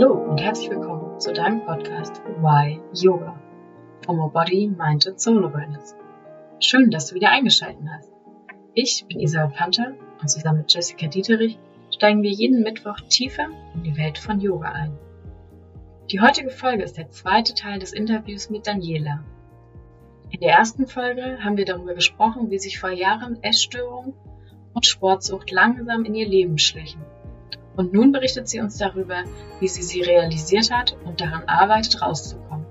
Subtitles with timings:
[0.00, 3.38] Hallo und herzlich willkommen zu deinem Podcast Why Yoga
[4.06, 5.94] More Body, Mind and Soul Awareness.
[6.58, 8.10] Schön, dass du wieder eingeschaltet hast.
[8.72, 11.58] Ich bin Isabel Panther und zusammen mit Jessica Dieterich
[11.90, 14.96] steigen wir jeden Mittwoch tiefer in die Welt von Yoga ein.
[16.10, 19.22] Die heutige Folge ist der zweite Teil des Interviews mit Daniela.
[20.30, 24.14] In der ersten Folge haben wir darüber gesprochen, wie sich vor Jahren Essstörungen
[24.72, 27.04] und Sportsucht langsam in ihr Leben schlichen
[27.76, 29.24] und nun berichtet sie uns darüber,
[29.60, 32.66] wie sie sie realisiert hat und daran arbeitet, rauszukommen.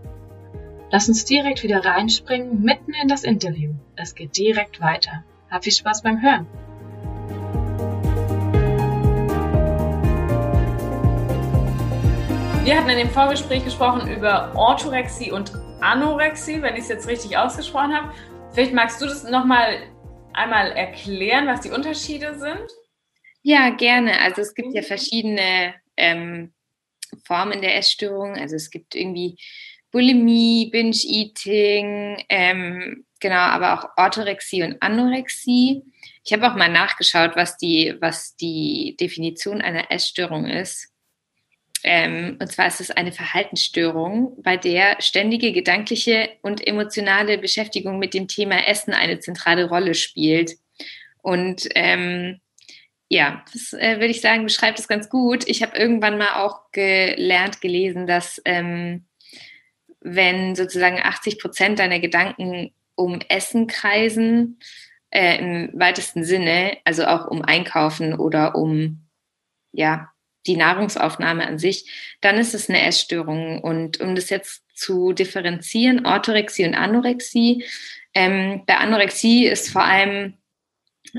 [0.91, 3.73] Lass uns direkt wieder reinspringen, mitten in das Interview.
[3.95, 5.23] Es geht direkt weiter.
[5.49, 6.47] Hab viel Spaß beim Hören.
[12.63, 17.37] Wir hatten in dem Vorgespräch gesprochen über Orthorexie und Anorexie, wenn ich es jetzt richtig
[17.37, 18.13] ausgesprochen habe.
[18.51, 19.77] Vielleicht magst du das nochmal
[20.33, 22.69] einmal erklären, was die Unterschiede sind?
[23.41, 24.19] Ja, gerne.
[24.19, 24.85] Also es gibt ja mhm.
[24.85, 26.53] verschiedene ähm,
[27.25, 28.35] Formen der Essstörung.
[28.35, 29.37] Also es gibt irgendwie
[29.91, 35.81] Bulimie, Binge-Eating, ähm, genau, aber auch Orthorexie und Anorexie.
[36.23, 40.89] Ich habe auch mal nachgeschaut, was die, was die Definition einer Essstörung ist.
[41.83, 48.13] Ähm, und zwar ist es eine Verhaltensstörung, bei der ständige gedankliche und emotionale Beschäftigung mit
[48.13, 50.51] dem Thema Essen eine zentrale Rolle spielt.
[51.21, 52.41] Und ähm,
[53.09, 55.47] ja, das äh, würde ich sagen, beschreibt es ganz gut.
[55.47, 59.05] Ich habe irgendwann mal auch gelernt, gelesen, dass ähm,
[59.99, 64.59] wenn sozusagen 80 Prozent deiner Gedanken um Essen kreisen,
[65.09, 69.07] äh, im weitesten Sinne, also auch um Einkaufen oder um
[69.71, 70.11] ja
[70.45, 73.59] die Nahrungsaufnahme an sich, dann ist es eine Essstörung.
[73.61, 77.65] Und um das jetzt zu differenzieren, Orthorexie und Anorexie.
[78.13, 80.35] Ähm, bei Anorexie ist vor allem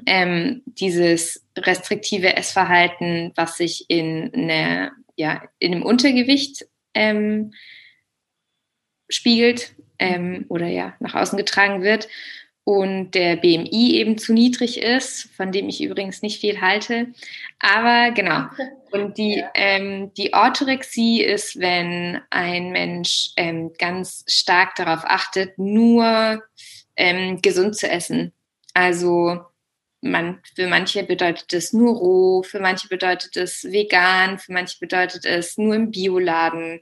[0.07, 7.53] ähm, dieses restriktive Essverhalten, was sich in, eine, ja, in einem Untergewicht ähm,
[9.09, 12.09] spiegelt ähm, oder ja nach außen getragen wird
[12.65, 17.09] und der BMI eben zu niedrig ist, von dem ich übrigens nicht viel halte.
[17.59, 18.45] Aber genau.
[18.93, 19.51] Und die, ja.
[19.55, 26.43] ähm, die Orthorexie ist, wenn ein Mensch ähm, ganz stark darauf achtet, nur
[26.97, 28.33] ähm, gesund zu essen.
[28.75, 29.41] Also
[30.01, 35.25] man, für manche bedeutet es nur roh, für manche bedeutet es vegan, für manche bedeutet
[35.25, 36.81] es nur im Bioladen.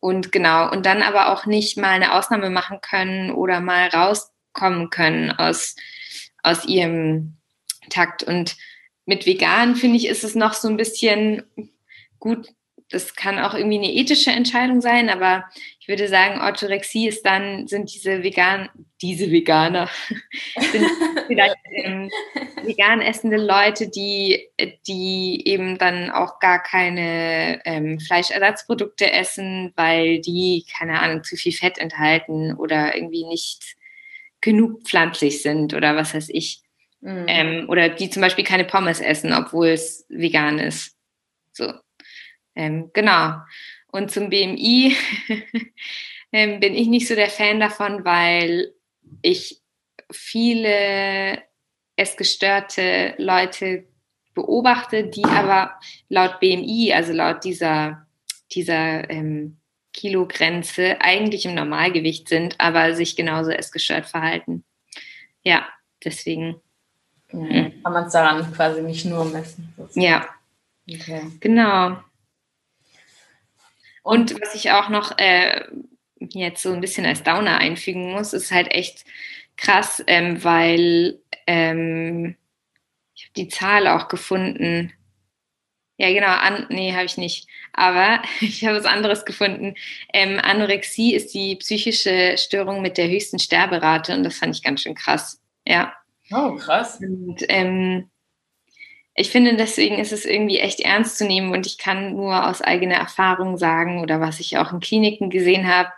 [0.00, 4.90] Und genau, und dann aber auch nicht mal eine Ausnahme machen können oder mal rauskommen
[4.90, 5.76] können aus,
[6.42, 7.36] aus ihrem
[7.90, 8.22] Takt.
[8.22, 8.56] Und
[9.04, 11.42] mit vegan, finde ich, ist es noch so ein bisschen
[12.18, 12.48] gut
[12.90, 15.44] das kann auch irgendwie eine ethische Entscheidung sein, aber
[15.86, 18.68] ich würde sagen, Orthorexie ist dann, sind diese vegan,
[19.00, 19.88] diese Veganer,
[20.72, 20.84] sind
[21.28, 22.10] vielleicht ähm,
[22.64, 24.48] vegan essende Leute, die,
[24.88, 31.52] die eben dann auch gar keine ähm, Fleischersatzprodukte essen, weil die, keine Ahnung, zu viel
[31.52, 33.76] Fett enthalten oder irgendwie nicht
[34.40, 36.62] genug pflanzlich sind oder was weiß ich.
[37.00, 37.26] Mhm.
[37.28, 40.96] Ähm, oder die zum Beispiel keine Pommes essen, obwohl es vegan ist.
[41.52, 41.74] So.
[42.56, 43.36] Ähm, genau.
[43.96, 44.94] Und zum BMI
[46.32, 48.74] ähm, bin ich nicht so der Fan davon, weil
[49.22, 49.62] ich
[50.12, 51.42] viele
[51.96, 53.86] essgestörte Leute
[54.34, 55.80] beobachte, die aber
[56.10, 58.06] laut BMI, also laut dieser,
[58.52, 59.56] dieser ähm,
[59.94, 64.62] Kilogrenze, eigentlich im Normalgewicht sind, aber sich genauso essgestört verhalten.
[65.42, 65.66] Ja,
[66.04, 66.60] deswegen.
[67.32, 67.82] Mhm.
[67.82, 69.72] Kann man es daran quasi nicht nur messen.
[69.74, 70.04] Sozusagen.
[70.04, 70.28] Ja.
[70.86, 71.22] Okay.
[71.40, 71.96] Genau.
[74.06, 75.64] Und was ich auch noch äh,
[76.20, 79.04] jetzt so ein bisschen als Downer einfügen muss, ist halt echt
[79.56, 81.18] krass, ähm, weil
[81.48, 82.36] ähm,
[83.16, 84.92] ich habe die Zahl auch gefunden.
[85.96, 87.48] Ja, genau, an, nee, habe ich nicht.
[87.72, 89.74] Aber ich habe was anderes gefunden.
[90.12, 94.82] Ähm, Anorexie ist die psychische Störung mit der höchsten Sterberate und das fand ich ganz
[94.82, 95.42] schön krass.
[95.66, 95.92] Ja.
[96.30, 97.00] Oh, krass.
[97.00, 98.08] Und ähm,
[99.16, 102.60] ich finde, deswegen ist es irgendwie echt ernst zu nehmen und ich kann nur aus
[102.60, 105.90] eigener Erfahrung sagen oder was ich auch in Kliniken gesehen habe,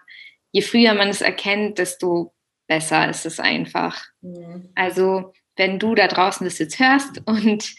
[0.52, 2.32] je früher man es erkennt, desto
[2.68, 4.00] besser ist es einfach.
[4.20, 4.70] Mhm.
[4.76, 7.74] Also wenn du da draußen das jetzt hörst und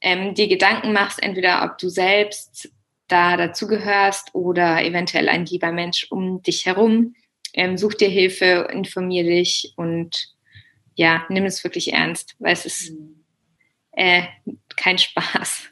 [0.00, 2.70] ähm, dir Gedanken machst, entweder ob du selbst
[3.08, 7.16] da dazugehörst oder eventuell ein lieber Mensch um dich herum,
[7.54, 10.32] ähm, such dir Hilfe, informier dich und
[10.94, 13.16] ja, nimm es wirklich ernst, weil es ist mhm
[13.96, 14.24] äh,
[14.76, 15.64] kein Spaß.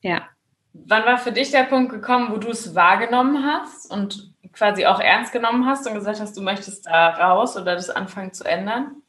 [0.00, 0.28] Ja.
[0.72, 5.00] Wann war für dich der Punkt gekommen, wo du es wahrgenommen hast und quasi auch
[5.00, 9.02] ernst genommen hast und gesagt hast, du möchtest da raus oder das anfangen zu ändern?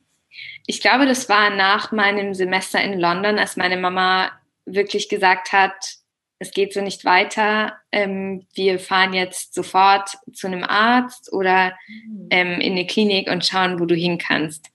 [0.66, 4.32] Ich glaube, das war nach meinem Semester in London, als meine Mama
[4.66, 6.00] wirklich gesagt hat,
[6.40, 12.28] es geht so nicht weiter, ähm, wir fahren jetzt sofort zu einem Arzt oder mhm.
[12.30, 14.68] ähm, in eine Klinik und schauen, wo du hin kannst.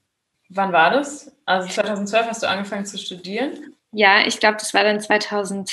[0.51, 1.35] Wann war das?
[1.47, 3.75] Also 2012 hast du angefangen zu studieren?
[3.95, 5.71] Ja, ich glaube, das war dann 2000,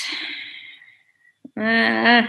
[1.56, 2.22] äh,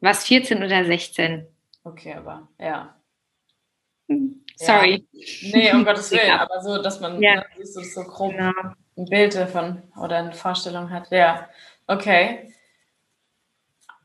[0.00, 1.46] was 14 oder 16.
[1.82, 2.94] Okay, aber ja.
[4.56, 5.06] Sorry.
[5.12, 5.56] Ja.
[5.56, 7.36] Nee, um Gottes Willen, aber so, dass man ja.
[7.36, 8.52] ne, so, so grob genau.
[8.96, 11.10] ein Bild davon oder eine Vorstellung hat.
[11.10, 11.48] Ja,
[11.86, 12.52] okay.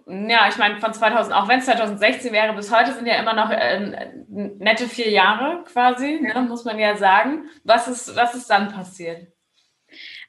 [0.05, 3.33] Ja, ich meine, von 2000, auch wenn es 2016 wäre, bis heute sind ja immer
[3.33, 7.49] noch äh, nette vier Jahre quasi, ne, muss man ja sagen.
[7.63, 9.32] Was ist, was ist dann passiert?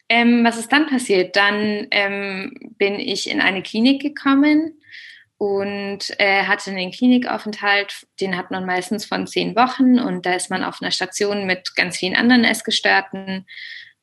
[0.08, 1.36] Ähm, was ist dann passiert?
[1.36, 4.80] Dann ähm, bin ich in eine Klinik gekommen
[5.38, 10.50] und äh, hatte einen Klinikaufenthalt, den hat man meistens von zehn Wochen und da ist
[10.50, 13.46] man auf einer Station mit ganz vielen anderen Essgestörten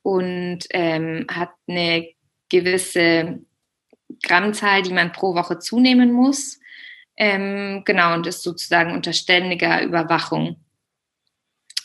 [0.01, 2.09] und ähm, hat eine
[2.50, 3.39] gewisse
[4.24, 6.59] Grammzahl, die man pro Woche zunehmen muss.
[7.15, 10.57] Ähm, genau, und ist sozusagen unter ständiger Überwachung.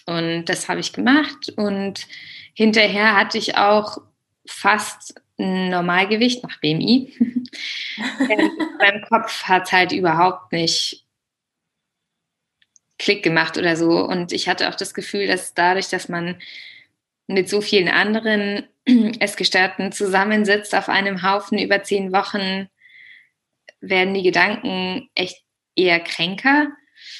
[0.07, 1.53] Und das habe ich gemacht.
[1.57, 2.07] Und
[2.57, 3.99] hinterher hatte ich auch
[4.47, 7.13] fast ein Normalgewicht nach BMI.
[8.79, 11.05] Beim Kopf hat es halt überhaupt nicht
[12.99, 14.03] Klick gemacht oder so.
[14.03, 16.41] Und ich hatte auch das Gefühl, dass dadurch, dass man
[17.27, 18.67] mit so vielen anderen
[19.21, 22.69] Essgestörten zusammensitzt auf einem Haufen über zehn Wochen,
[23.81, 25.43] werden die Gedanken echt
[25.75, 26.69] eher kränker.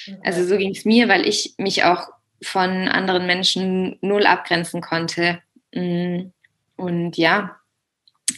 [0.09, 0.19] Okay.
[0.25, 2.09] Also so ging es mir, weil ich mich auch
[2.43, 5.43] von anderen Menschen null abgrenzen konnte.
[5.73, 6.31] Mm.
[6.77, 7.59] Und ja,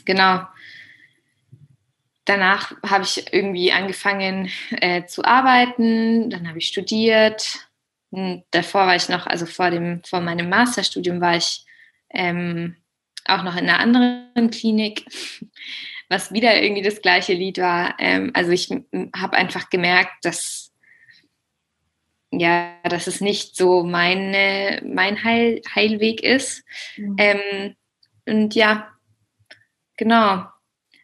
[0.04, 0.42] genau.
[2.24, 7.68] Danach habe ich irgendwie angefangen äh, zu arbeiten, dann habe ich studiert.
[8.10, 11.64] Und davor war ich noch, also vor, dem, vor meinem Masterstudium war ich
[12.10, 12.76] ähm,
[13.24, 15.06] auch noch in einer anderen Klinik,
[16.08, 17.94] was wieder irgendwie das gleiche Lied war.
[17.98, 18.70] Ähm, also ich
[19.16, 20.67] habe einfach gemerkt, dass
[22.30, 26.64] ja, dass es nicht so meine, mein Heil, Heilweg ist.
[26.96, 27.16] Mhm.
[27.18, 27.76] Ähm,
[28.26, 28.88] und ja,
[29.96, 30.44] genau,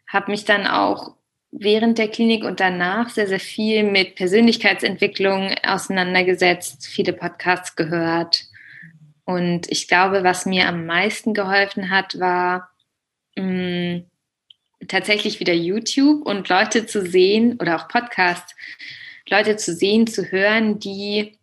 [0.07, 1.15] habe mich dann auch
[1.51, 8.45] während der Klinik und danach sehr, sehr viel mit Persönlichkeitsentwicklung auseinandergesetzt, viele Podcasts gehört,
[9.25, 12.69] und ich glaube, was mir am meisten geholfen hat, war
[13.35, 14.05] mh, mm,
[14.87, 18.55] tatsächlich wieder YouTube und Leute zu sehen oder auch Podcasts,
[19.29, 21.37] Leute zu sehen, zu hören, die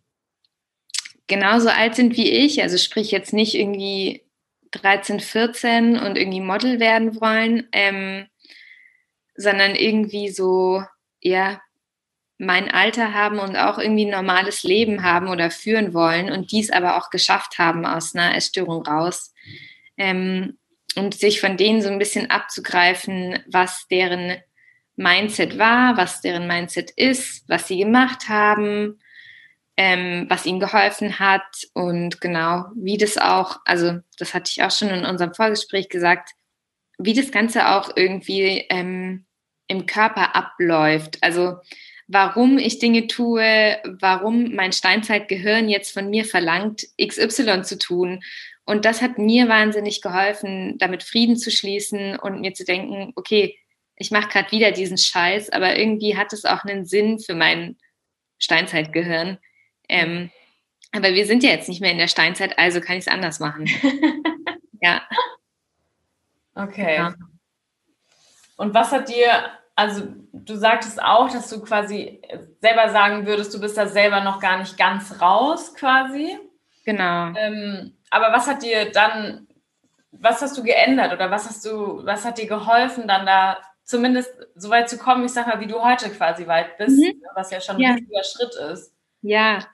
[1.27, 4.23] genauso alt sind wie ich, also sprich jetzt nicht irgendwie
[4.71, 8.27] 13, 14 und irgendwie Model werden wollen, ähm,
[9.35, 10.83] sondern irgendwie so,
[11.21, 11.61] ja,
[12.37, 16.71] mein Alter haben und auch irgendwie ein normales Leben haben oder führen wollen und dies
[16.71, 19.33] aber auch geschafft haben aus einer Essstörung raus.
[19.97, 20.57] Ähm,
[20.95, 24.37] und sich von denen so ein bisschen abzugreifen, was deren
[24.95, 28.99] Mindset war, was deren Mindset ist, was sie gemacht haben,
[29.75, 34.71] ähm, was ihnen geholfen hat und genau, wie das auch, also das hatte ich auch
[34.71, 36.31] schon in unserem Vorgespräch gesagt,
[36.99, 39.25] wie das Ganze auch irgendwie ähm,
[39.67, 41.17] im Körper abläuft.
[41.21, 41.57] Also
[42.07, 48.23] warum ich Dinge tue, warum mein Steinzeitgehirn jetzt von mir verlangt, XY zu tun.
[48.65, 53.57] Und das hat mir wahnsinnig geholfen, damit Frieden zu schließen und mir zu denken, okay,
[53.95, 57.77] ich mache gerade wieder diesen Scheiß, aber irgendwie hat es auch einen Sinn für mein
[58.39, 59.37] Steinzeitgehirn.
[59.89, 60.31] Ähm,
[60.91, 63.39] aber wir sind ja jetzt nicht mehr in der Steinzeit, also kann ich es anders
[63.39, 63.67] machen.
[64.81, 65.01] ja.
[66.55, 66.95] Okay.
[66.95, 67.13] Ja.
[68.57, 72.21] Und was hat dir also du sagtest auch, dass du quasi
[72.61, 76.37] selber sagen würdest, du bist da selber noch gar nicht ganz raus quasi.
[76.85, 77.33] Genau.
[77.35, 79.47] Ähm, aber was hat dir dann,
[80.11, 84.33] was hast du geändert oder was hast du, was hat dir geholfen, dann da zumindest
[84.55, 87.21] so weit zu kommen, ich sag mal, wie du heute quasi weit bist, mhm.
[87.35, 87.95] was ja schon ein ja.
[87.95, 88.93] wichtiger Schritt ist.
[89.25, 89.65] Ja,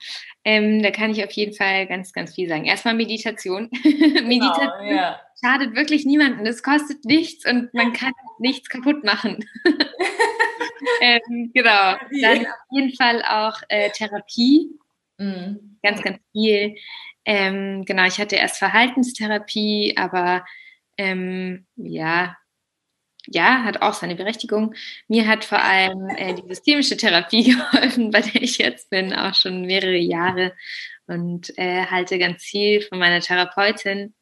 [0.44, 2.64] ähm, da kann ich auf jeden Fall ganz, ganz viel sagen.
[2.66, 3.68] Erstmal Meditation.
[3.82, 5.20] Genau, Meditation ja.
[5.42, 6.46] schadet wirklich niemandem.
[6.46, 9.44] Es kostet nichts und man kann nichts kaputt machen.
[11.00, 11.96] ähm, genau.
[12.22, 14.70] Dann auf jeden Fall auch äh, Therapie.
[15.18, 15.78] Mhm.
[15.82, 16.76] Ganz, ganz viel.
[17.24, 20.44] Ähm, genau, ich hatte erst Verhaltenstherapie, aber
[20.96, 22.36] ähm, ja,
[23.30, 24.74] ja, hat auch seine Berechtigung.
[25.08, 29.34] Mir hat vor allem äh, die systemische Therapie geholfen, bei der ich jetzt bin, auch
[29.34, 30.52] schon mehrere Jahre
[31.06, 34.14] und äh, halte ganz viel von meiner Therapeutin.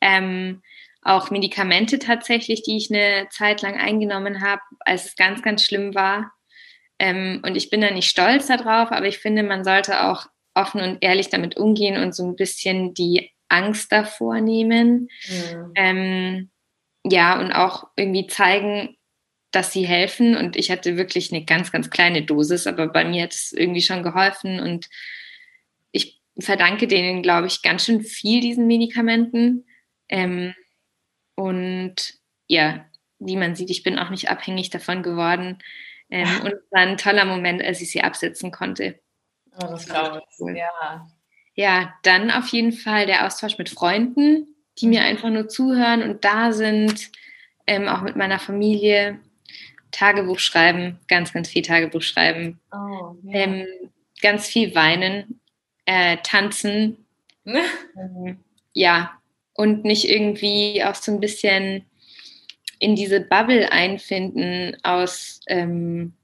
[0.00, 0.62] Ähm,
[1.02, 5.94] auch Medikamente tatsächlich, die ich eine Zeit lang eingenommen habe, als es ganz, ganz schlimm
[5.94, 6.32] war.
[6.98, 10.80] Ähm, und ich bin da nicht stolz darauf, aber ich finde, man sollte auch offen
[10.80, 15.08] und ehrlich damit umgehen und so ein bisschen die Angst davor nehmen.
[15.28, 15.72] Mhm.
[15.74, 16.50] Ähm,
[17.04, 18.96] ja, und auch irgendwie zeigen,
[19.50, 23.24] dass sie helfen und ich hatte wirklich eine ganz, ganz kleine Dosis, aber bei mir
[23.24, 24.88] hat es irgendwie schon geholfen und
[25.90, 29.66] ich verdanke denen, glaube ich, ganz schön viel diesen Medikamenten.
[30.08, 30.54] Ähm,
[31.34, 32.14] und
[32.46, 32.86] ja,
[33.18, 35.58] wie man sieht, ich bin auch nicht abhängig davon geworden.
[36.08, 39.00] Ähm, und es war ein toller Moment, als ich sie absetzen konnte.
[39.56, 40.40] Oh, das glaube ich.
[40.40, 40.56] Cool.
[40.56, 41.08] Ja.
[41.54, 46.24] ja, dann auf jeden Fall der Austausch mit Freunden, die mir einfach nur zuhören und
[46.24, 47.10] da sind,
[47.66, 49.20] ähm, auch mit meiner Familie.
[49.92, 52.58] Tagebuch schreiben, ganz, ganz viel Tagebuch schreiben.
[52.72, 53.40] Oh, ja.
[53.40, 53.66] ähm,
[54.22, 55.40] ganz viel weinen,
[55.84, 57.04] äh, tanzen.
[57.44, 58.38] ähm,
[58.72, 59.12] ja,
[59.54, 61.84] und nicht irgendwie auch so ein bisschen
[62.78, 66.14] in diese Bubble einfinden aus, ähm,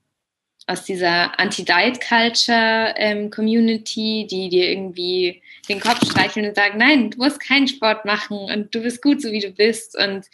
[0.68, 7.40] aus dieser Anti-Diet-Culture-Community, ähm, die dir irgendwie den Kopf streicheln und sagen, nein, du musst
[7.40, 10.26] keinen Sport machen und du bist gut so wie du bist und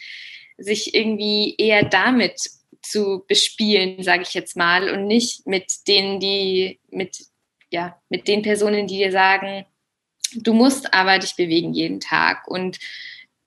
[0.57, 2.49] sich irgendwie eher damit
[2.81, 7.17] zu bespielen, sage ich jetzt mal, und nicht mit denen, die mit
[7.71, 9.65] ja mit den Personen, die dir sagen,
[10.33, 12.79] du musst aber dich bewegen jeden Tag und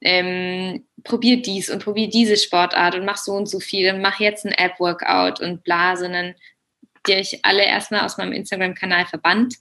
[0.00, 4.20] ähm, probier dies und probier diese Sportart und mach so und so viel und mach
[4.20, 6.34] jetzt ein App-Workout und bla, sondern
[7.08, 9.56] die ich alle erstmal aus meinem Instagram-Kanal verbannt.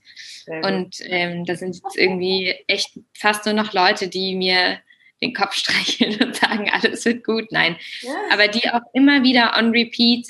[0.62, 4.80] Und ähm, da sind jetzt irgendwie echt fast nur noch Leute, die mir
[5.22, 7.52] den Kopf streicheln und sagen, alles wird gut.
[7.52, 7.78] Nein.
[8.02, 8.16] Ja.
[8.32, 10.28] Aber die auch immer wieder on repeat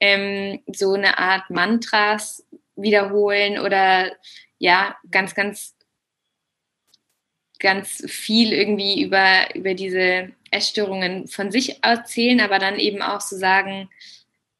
[0.00, 4.12] ähm, so eine Art Mantras wiederholen oder
[4.58, 5.74] ja, ganz, ganz
[7.60, 13.36] ganz viel irgendwie über, über diese Essstörungen von sich erzählen, aber dann eben auch so
[13.36, 13.88] sagen,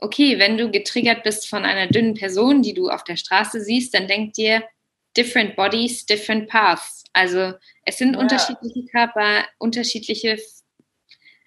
[0.00, 3.94] okay, wenn du getriggert bist von einer dünnen Person, die du auf der Straße siehst,
[3.94, 4.62] dann denk dir,
[5.16, 7.04] different bodies, different paths.
[7.12, 7.54] Also
[7.84, 8.20] es sind ja.
[8.20, 10.38] unterschiedliche Körper, unterschiedliche,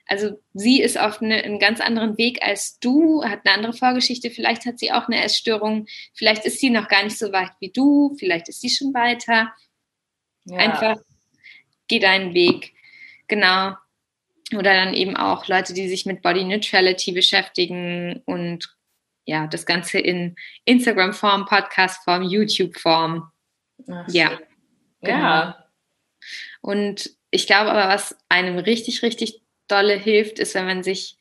[0.07, 4.29] also sie ist auf eine, einen ganz anderen Weg als du, hat eine andere Vorgeschichte,
[4.29, 7.71] vielleicht hat sie auch eine Essstörung, vielleicht ist sie noch gar nicht so weit wie
[7.71, 9.53] du, vielleicht ist sie schon weiter.
[10.45, 10.57] Ja.
[10.57, 10.97] Einfach
[11.87, 12.73] geh deinen Weg.
[13.27, 13.75] Genau.
[14.51, 18.75] Oder dann eben auch Leute, die sich mit Body Neutrality beschäftigen und
[19.25, 20.35] ja, das Ganze in
[20.65, 23.31] Instagram-Form, Podcast-Form, YouTube-Form.
[24.07, 24.39] Ja.
[25.01, 25.17] Genau.
[25.17, 25.69] Ja.
[26.61, 31.17] Und ich glaube aber, was einem richtig, richtig dolle hilft, ist, wenn man sich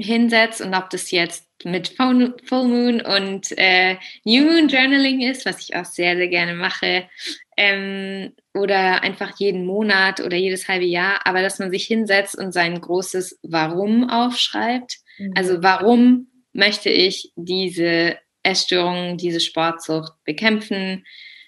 [0.00, 5.60] hinsetzt und ob das jetzt mit Full Moon und äh, New Moon Journaling ist, was
[5.60, 7.08] ich auch sehr, sehr gerne mache,
[7.56, 12.52] ähm, oder einfach jeden Monat oder jedes halbe Jahr, aber dass man sich hinsetzt und
[12.52, 14.98] sein großes Warum aufschreibt.
[15.18, 15.32] Mhm.
[15.36, 21.04] Also warum möchte ich diese Essstörung, diese Sportsucht bekämpfen,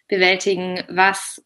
[0.08, 0.82] bewältigen?
[0.88, 1.44] Was,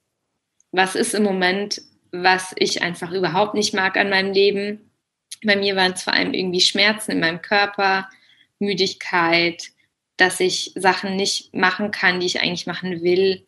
[0.72, 4.90] was ist im Moment, was ich einfach überhaupt nicht mag an meinem Leben?
[5.42, 8.08] Bei mir waren es vor allem irgendwie Schmerzen in meinem Körper,
[8.58, 9.70] Müdigkeit,
[10.16, 13.46] dass ich Sachen nicht machen kann, die ich eigentlich machen will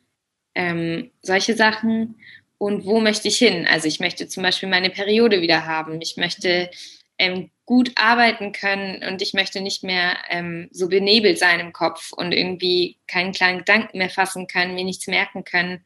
[0.57, 2.17] ähm, solche Sachen.
[2.59, 3.69] Und wo möchte ich hin?
[3.71, 6.01] Also ich möchte zum Beispiel meine Periode wieder haben.
[6.01, 6.71] Ich möchte
[7.19, 12.13] ähm, gut arbeiten können und ich möchte nicht mehr ähm, so benebelt sein im Kopf
[12.13, 15.85] und irgendwie keinen kleinen Gedanken mehr fassen können, mir nichts merken können.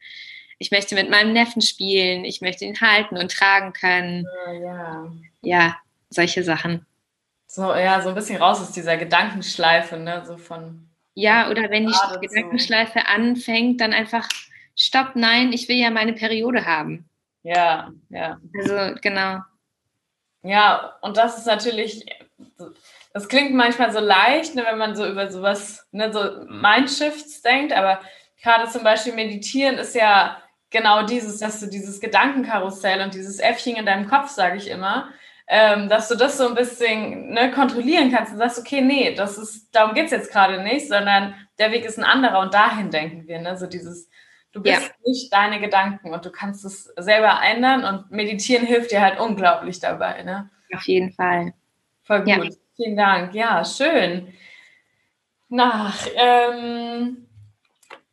[0.59, 4.25] Ich möchte mit meinem Neffen spielen, ich möchte ihn halten und tragen können.
[4.45, 5.13] Ja, ja.
[5.41, 5.77] ja
[6.09, 6.85] solche Sachen.
[7.53, 10.23] So, ja, so ein bisschen raus aus dieser Gedankenschleife, ne?
[10.25, 10.87] So von.
[11.15, 13.05] Ja, oder wenn die Gedankenschleife so.
[13.05, 14.25] anfängt, dann einfach
[14.73, 17.09] stopp, nein, ich will ja meine Periode haben.
[17.43, 18.39] Ja, ja.
[18.57, 19.39] Also, genau.
[20.43, 22.05] Ja, und das ist natürlich,
[23.11, 27.73] das klingt manchmal so leicht, ne, wenn man so über sowas, ne, so Mindshifts denkt,
[27.73, 27.99] aber
[28.41, 33.75] gerade zum Beispiel meditieren ist ja genau dieses, dass du dieses Gedankenkarussell und dieses Äffchen
[33.75, 35.09] in deinem Kopf, sage ich immer,
[35.53, 39.37] ähm, dass du das so ein bisschen ne, kontrollieren kannst und sagst, okay, nee, das
[39.37, 42.89] ist, darum geht es jetzt gerade nicht, sondern der Weg ist ein anderer und dahin
[42.89, 43.57] denken wir, ne?
[43.57, 44.09] So dieses
[44.53, 44.89] Du bist ja.
[45.05, 49.79] nicht deine Gedanken und du kannst es selber ändern und meditieren hilft dir halt unglaublich
[49.79, 50.23] dabei.
[50.23, 50.49] Ne?
[50.73, 51.53] Auf jeden Fall.
[52.03, 52.27] Voll gut.
[52.27, 52.49] Ja.
[52.75, 53.33] Vielen Dank.
[53.33, 54.33] Ja, schön.
[55.47, 57.27] Nach, ähm,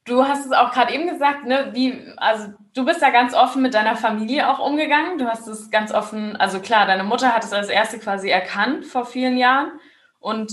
[0.09, 3.63] du hast es auch gerade eben gesagt, ne, wie, also du bist da ganz offen
[3.63, 5.19] mit deiner Familie auch umgegangen.
[5.19, 8.87] Du hast es ganz offen, also klar, deine Mutter hat es als erste quasi erkannt
[8.87, 9.73] vor vielen Jahren
[10.21, 10.53] und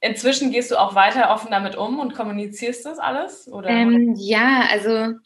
[0.00, 3.50] Inzwischen gehst du auch weiter offen damit um und kommunizierst das alles?
[3.50, 3.68] Oder?
[3.68, 5.16] Ähm, ja, also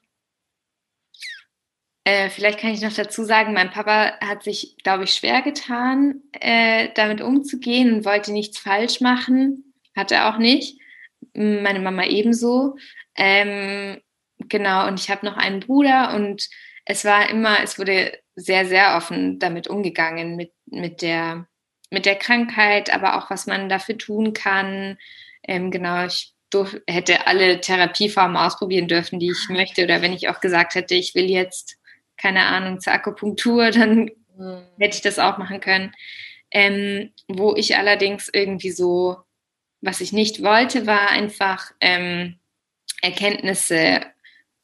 [2.04, 6.22] äh, vielleicht kann ich noch dazu sagen, mein Papa hat sich, glaube ich, schwer getan,
[6.32, 9.72] äh, damit umzugehen und wollte nichts falsch machen.
[9.94, 10.80] Hat er auch nicht.
[11.34, 12.76] Meine Mama ebenso.
[13.16, 14.00] Ähm,
[14.38, 16.48] genau, und ich habe noch einen Bruder und
[16.84, 21.46] es war immer, es wurde sehr, sehr offen damit umgegangen, mit, mit der
[21.92, 24.96] mit der Krankheit, aber auch was man dafür tun kann.
[25.46, 29.84] Ähm, genau, ich durch, hätte alle Therapieformen ausprobieren dürfen, die ich möchte.
[29.84, 31.76] Oder wenn ich auch gesagt hätte, ich will jetzt,
[32.16, 34.62] keine Ahnung, zur Akupunktur, dann mhm.
[34.78, 35.92] hätte ich das auch machen können.
[36.50, 39.18] Ähm, wo ich allerdings irgendwie so,
[39.82, 42.38] was ich nicht wollte, war einfach ähm,
[43.02, 44.00] Erkenntnisse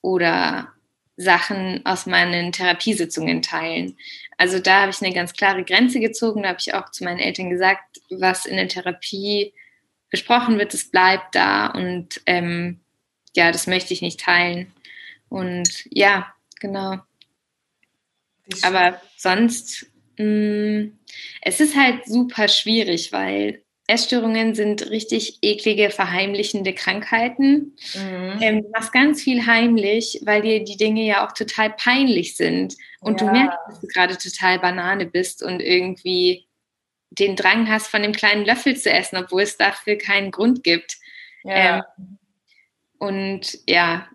[0.01, 0.73] oder
[1.17, 3.97] Sachen aus meinen Therapiesitzungen teilen.
[4.37, 6.45] Also da habe ich eine ganz klare Grenze gezogen.
[6.45, 9.53] Da habe ich auch zu meinen Eltern gesagt, was in der Therapie
[10.11, 12.81] besprochen wird, das bleibt da und ähm,
[13.37, 14.73] ja, das möchte ich nicht teilen.
[15.29, 16.99] Und ja, genau.
[18.63, 20.99] Aber sonst, mh, mm,
[21.43, 27.75] es ist halt super schwierig, weil Essstörungen sind richtig eklige, verheimlichende Krankheiten.
[27.95, 28.39] Mhm.
[28.43, 32.77] Ähm, du machst ganz viel heimlich, weil dir die Dinge ja auch total peinlich sind.
[33.01, 33.27] Und ja.
[33.27, 36.47] du merkst, dass du gerade total Banane bist und irgendwie
[37.11, 40.99] den Drang hast, von dem kleinen Löffel zu essen, obwohl es dafür keinen Grund gibt.
[41.43, 41.79] Ja.
[41.99, 42.19] Ähm,
[42.99, 44.07] und ja,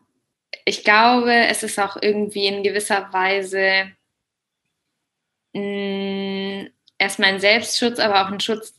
[0.66, 3.92] ich glaube, es ist auch irgendwie in gewisser Weise
[5.54, 8.76] mh, mm, erstmal ein Selbstschutz, aber auch ein Schutz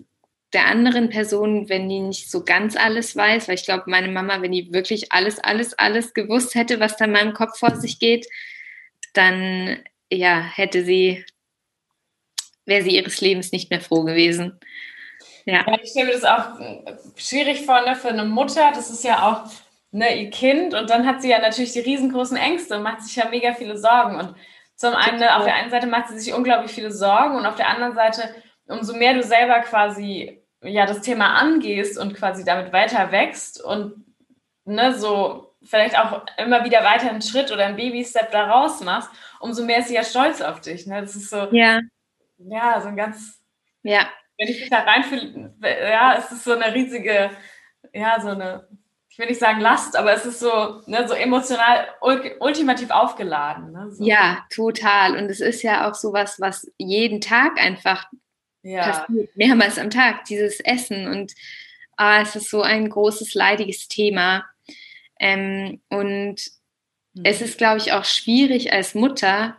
[0.55, 4.41] der anderen Person, wenn die nicht so ganz alles weiß, weil ich glaube, meine Mama,
[4.41, 7.99] wenn die wirklich alles, alles, alles gewusst hätte, was da in meinem Kopf vor sich
[7.99, 8.27] geht,
[9.13, 11.25] dann ja, hätte sie
[12.67, 14.59] wäre sie ihres Lebens nicht mehr froh gewesen.
[15.45, 15.65] Ja.
[15.67, 16.59] ja ich stelle mir das auch
[17.17, 18.73] schwierig vor ne, für eine Mutter.
[18.75, 19.51] Das ist ja auch
[19.91, 23.17] ne, ihr Kind und dann hat sie ja natürlich die riesengroßen Ängste und macht sich
[23.17, 24.17] ja mega viele Sorgen.
[24.17, 24.35] Und
[24.77, 27.57] zum einen, ne, auf der einen Seite macht sie sich unglaublich viele Sorgen und auf
[27.57, 28.35] der anderen Seite,
[28.67, 34.05] umso mehr du selber quasi ja das Thema angehst und quasi damit weiter wächst und
[34.65, 39.11] ne, so vielleicht auch immer wieder weiter einen Schritt oder einen Baby-Step da raus machst,
[39.41, 40.87] umso mehr ist sie ja stolz auf dich.
[40.87, 41.01] Ne?
[41.01, 41.81] Das ist so, ja
[42.39, 43.41] ja, so ein ganz,
[43.83, 44.09] ja.
[44.39, 47.31] wenn ich mich da reinfühle, ja, es ist so eine riesige,
[47.93, 48.69] ja, so eine,
[49.09, 53.73] ich will nicht sagen Last, aber es ist so, ne, so emotional ultimativ aufgeladen.
[53.73, 54.05] Ne, so.
[54.05, 55.17] Ja, total.
[55.17, 58.07] Und es ist ja auch sowas, was jeden Tag einfach
[58.65, 58.83] ja.
[58.83, 61.07] passiert, mehrmals am Tag, dieses Essen.
[61.07, 61.33] Und
[61.97, 64.45] ah, es ist so ein großes, leidiges Thema.
[65.21, 66.37] Ähm, und
[67.15, 67.23] mhm.
[67.25, 69.57] es ist, glaube ich, auch schwierig als Mutter,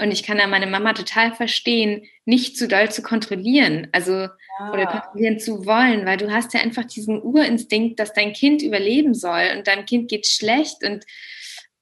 [0.00, 4.72] und ich kann da meine Mama total verstehen, nicht zu doll zu kontrollieren, also ja.
[4.72, 9.14] oder kontrollieren zu wollen, weil du hast ja einfach diesen Urinstinkt, dass dein Kind überleben
[9.14, 11.04] soll und deinem Kind geht schlecht und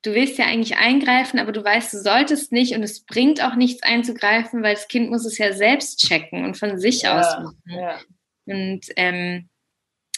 [0.02, 3.54] du willst ja eigentlich eingreifen, aber du weißt, du solltest nicht und es bringt auch
[3.54, 7.18] nichts einzugreifen, weil das Kind muss es ja selbst checken und von sich ja.
[7.18, 7.62] aus machen.
[7.66, 8.00] Ja.
[8.46, 9.48] Und ähm,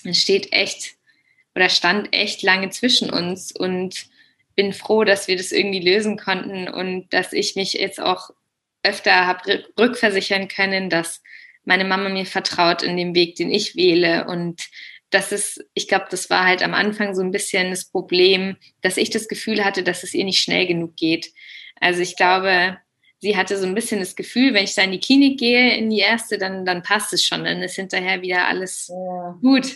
[0.04, 0.94] es steht echt
[1.54, 4.06] oder stand echt lange zwischen uns und
[4.56, 8.30] bin froh, dass wir das irgendwie lösen konnten und dass ich mich jetzt auch
[8.82, 11.22] öfter habe rückversichern können, dass
[11.64, 14.26] meine Mama mir vertraut in dem Weg, den ich wähle.
[14.26, 14.62] Und
[15.14, 18.96] das ist, ich glaube, das war halt am Anfang so ein bisschen das Problem, dass
[18.96, 21.32] ich das Gefühl hatte, dass es ihr nicht schnell genug geht.
[21.80, 22.78] Also ich glaube,
[23.20, 25.90] sie hatte so ein bisschen das Gefühl, wenn ich da in die Klinik gehe, in
[25.90, 29.38] die erste, dann, dann passt es schon, dann ist hinterher wieder alles ja.
[29.40, 29.74] gut.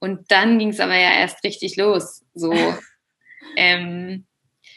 [0.00, 2.24] Und dann ging es aber ja erst richtig los.
[2.34, 2.52] So,
[3.56, 4.26] Ähm,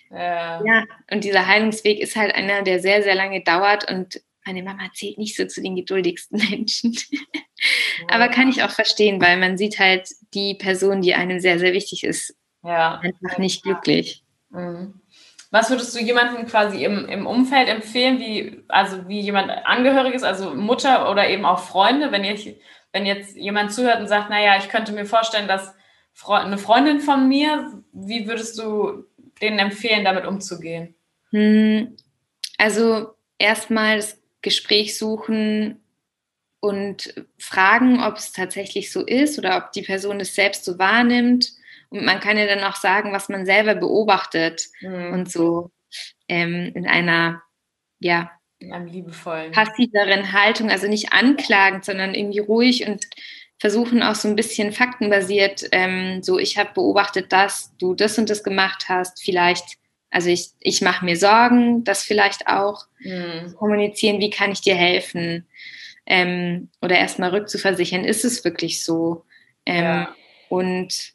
[0.10, 0.64] ja.
[0.64, 4.84] ja, und dieser Heilungsweg ist halt einer, der sehr, sehr lange dauert und meine Mama
[4.94, 6.96] zählt nicht so zu den geduldigsten Menschen.
[8.10, 11.74] Aber kann ich auch verstehen, weil man sieht halt die Person, die einem sehr, sehr
[11.74, 13.00] wichtig ist, ja.
[13.00, 14.24] einfach nicht glücklich.
[14.50, 15.02] Mhm.
[15.52, 20.56] Was würdest du jemandem quasi im, im Umfeld empfehlen, wie, also wie jemand Angehöriges, also
[20.56, 22.56] Mutter oder eben auch Freunde, wenn, ihr,
[22.92, 25.76] wenn jetzt jemand zuhört und sagt, naja, ich könnte mir vorstellen, dass
[26.28, 29.06] eine Freundin von mir, wie würdest du
[29.42, 30.96] denen empfehlen, damit umzugehen?
[31.30, 31.98] Hm,
[32.58, 35.82] also erstmal das Gespräch suchen
[36.60, 41.52] und fragen, ob es tatsächlich so ist oder ob die Person es selbst so wahrnimmt.
[41.90, 45.14] Und man kann ja dann auch sagen, was man selber beobachtet mhm.
[45.14, 45.72] und so
[46.28, 47.42] ähm, in einer,
[48.00, 53.08] ja, in einem liebevollen, passiveren Haltung, also nicht anklagend, sondern irgendwie ruhig und
[53.60, 58.30] versuchen auch so ein bisschen faktenbasiert, ähm, so ich habe beobachtet, dass du das und
[58.30, 59.78] das gemacht hast, vielleicht,
[60.14, 63.56] also ich, ich mache mir Sorgen, das vielleicht auch mhm.
[63.58, 65.48] kommunizieren, wie kann ich dir helfen
[66.06, 69.26] ähm, oder erstmal rückzuversichern, ist es wirklich so?
[69.66, 70.16] Ähm, ja.
[70.50, 71.14] Und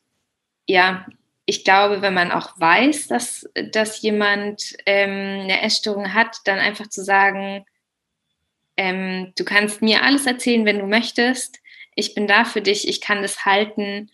[0.66, 1.06] ja,
[1.46, 6.88] ich glaube, wenn man auch weiß, dass, dass jemand ähm, eine Essstörung hat, dann einfach
[6.88, 7.64] zu sagen,
[8.76, 11.58] ähm, du kannst mir alles erzählen, wenn du möchtest
[11.98, 14.08] ich bin da für dich, ich kann das halten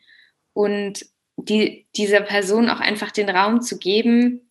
[0.54, 1.04] und
[1.36, 4.50] die, dieser Person auch einfach den Raum zu geben,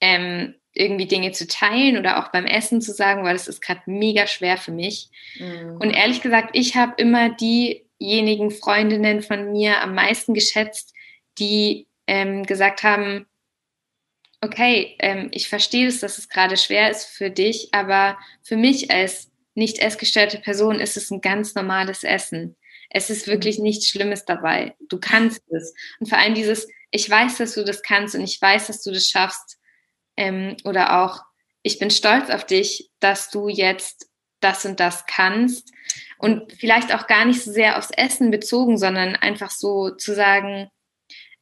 [0.00, 3.82] ähm, irgendwie Dinge zu teilen oder auch beim Essen zu sagen, weil das ist gerade
[3.86, 5.08] mega schwer für mich.
[5.38, 5.78] Mhm.
[5.80, 10.92] Und ehrlich gesagt, ich habe immer diejenigen Freundinnen von mir am meisten geschätzt,
[11.38, 13.26] die ähm, gesagt haben,
[14.40, 18.90] okay, ähm, ich verstehe es, dass es gerade schwer ist für dich, aber für mich
[18.90, 22.56] als nicht essgestörte Person ist es ein ganz normales Essen.
[22.90, 23.64] Es ist wirklich mhm.
[23.64, 24.74] nichts Schlimmes dabei.
[24.88, 25.74] Du kannst es.
[26.00, 28.90] Und vor allem dieses, ich weiß, dass du das kannst und ich weiß, dass du
[28.90, 29.58] das schaffst
[30.16, 31.22] ähm, oder auch,
[31.62, 34.08] ich bin stolz auf dich, dass du jetzt
[34.40, 35.72] das und das kannst.
[36.18, 40.68] Und vielleicht auch gar nicht so sehr aufs Essen bezogen, sondern einfach so zu sagen,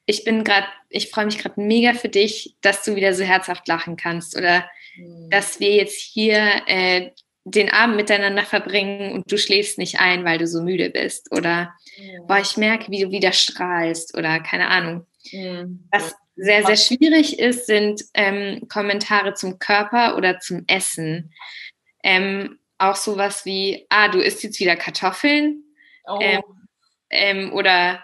[0.06, 3.68] ich bin gerade, ich freue mich gerade mega für dich, dass du wieder so herzhaft
[3.68, 5.30] lachen kannst oder mhm.
[5.30, 7.10] dass wir jetzt hier äh,
[7.44, 11.74] den Abend miteinander verbringen und du schläfst nicht ein, weil du so müde bist oder
[11.98, 12.26] mhm.
[12.26, 15.06] boah, ich merke, wie du wieder strahlst oder keine Ahnung.
[15.30, 15.88] Mhm.
[15.90, 21.32] Was sehr, sehr schwierig ist, sind ähm, Kommentare zum Körper oder zum Essen.
[22.02, 25.62] Ähm, auch sowas wie, ah, du isst jetzt wieder Kartoffeln.
[26.04, 26.18] Oh.
[26.20, 26.42] Ähm,
[27.10, 28.02] ähm oder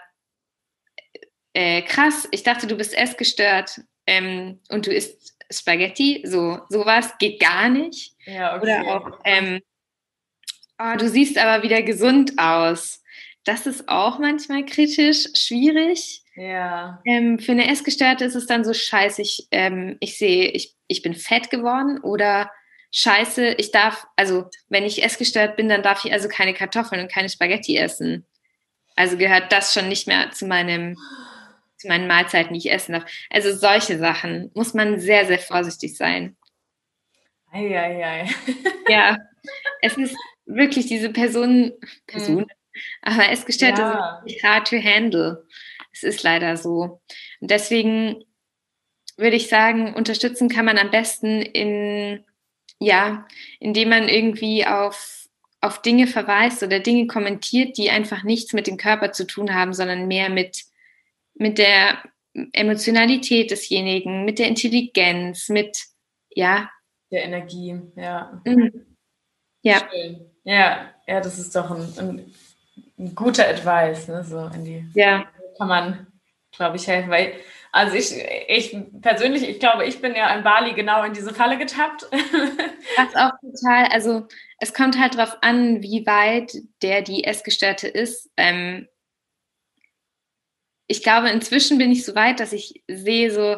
[1.53, 6.23] äh, krass, ich dachte, du bist essgestört ähm, und du isst Spaghetti.
[6.25, 8.13] So, sowas geht gar nicht.
[8.25, 8.81] Ja, okay.
[8.81, 9.19] Oder auch,
[10.79, 12.98] oh, du siehst aber wieder gesund aus.
[13.49, 16.21] Das ist auch manchmal kritisch, schwierig.
[16.35, 17.01] Ja.
[17.03, 21.01] Ähm, für eine Essgestörte ist es dann so scheiße, ich, ähm, ich sehe, ich, ich
[21.01, 22.51] bin fett geworden oder
[22.91, 27.11] scheiße, ich darf, also wenn ich essgestört bin, dann darf ich also keine Kartoffeln und
[27.11, 28.23] keine Spaghetti essen.
[28.95, 30.95] Also gehört das schon nicht mehr zu meinem
[31.77, 33.05] zu meinen Mahlzeiten, die ich essen darf.
[33.31, 36.37] Also solche Sachen muss man sehr, sehr vorsichtig sein.
[37.51, 38.29] Eieiei.
[38.89, 39.17] ja,
[39.81, 41.71] es ist wirklich diese Person,
[42.05, 42.45] Person,
[43.01, 44.21] aber Essgestörte ja.
[44.25, 45.45] sind hard to handle.
[45.91, 47.01] Es ist leider so.
[47.41, 48.23] Und deswegen
[49.17, 52.23] würde ich sagen, unterstützen kann man am besten in,
[52.79, 53.27] ja,
[53.59, 55.27] indem man irgendwie auf,
[55.61, 59.73] auf Dinge verweist oder Dinge kommentiert, die einfach nichts mit dem Körper zu tun haben,
[59.73, 60.63] sondern mehr mit,
[61.33, 62.01] mit der
[62.53, 65.77] Emotionalität desjenigen, mit der Intelligenz, mit,
[66.29, 66.69] ja.
[67.11, 68.41] Der Energie, ja.
[68.45, 68.85] Mhm.
[69.61, 69.89] Ja.
[69.91, 70.29] Schön.
[70.43, 72.33] Ja, ja, das ist doch ein, ein,
[72.99, 74.85] ein guter Advice, ne, so in die.
[74.93, 75.25] Ja
[75.59, 76.07] kann man,
[76.51, 77.11] glaube ich, helfen.
[77.11, 77.33] Weil,
[77.71, 78.15] also ich,
[78.47, 82.07] ich persönlich, ich glaube, ich bin ja in Bali genau in diese Falle getappt.
[82.97, 88.29] Das auch total, also es kommt halt darauf an, wie weit der die Essgestörte ist.
[88.35, 88.89] Ähm,
[90.87, 93.57] ich glaube, inzwischen bin ich so weit, dass ich sehe so,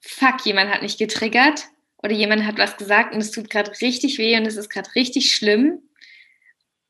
[0.00, 1.68] fuck, jemand hat mich getriggert
[2.02, 4.94] oder jemand hat was gesagt und es tut gerade richtig weh und es ist gerade
[4.96, 5.80] richtig schlimm.